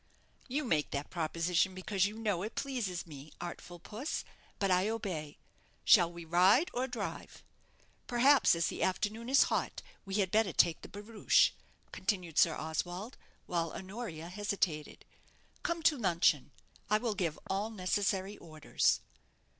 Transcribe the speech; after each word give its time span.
"You 0.47 0.63
make 0.65 0.89
that 0.89 1.11
proposition 1.11 1.75
because 1.75 2.07
you 2.07 2.17
know 2.17 2.41
it 2.41 2.55
pleases 2.55 3.05
me, 3.05 3.31
artful 3.39 3.77
puss; 3.77 4.25
but 4.57 4.71
I 4.71 4.89
obey. 4.89 5.37
Shall 5.85 6.11
we 6.11 6.25
ride 6.25 6.71
or 6.73 6.87
drive? 6.87 7.43
Perhaps, 8.07 8.55
as 8.55 8.65
the 8.65 8.81
afternoon 8.81 9.29
is 9.29 9.43
hot, 9.53 9.83
we 10.03 10.15
had 10.15 10.31
better 10.31 10.53
take 10.53 10.81
the 10.81 10.89
barouche," 10.89 11.51
continued 11.91 12.39
Sir 12.39 12.55
Oswald, 12.55 13.15
while 13.45 13.73
Honoria 13.73 14.29
hesitated. 14.29 15.05
"Come 15.61 15.83
to 15.83 15.99
luncheon. 15.99 16.49
I 16.89 16.97
will 16.97 17.13
give 17.13 17.37
all 17.47 17.69
necessary 17.69 18.39
orders." 18.39 19.01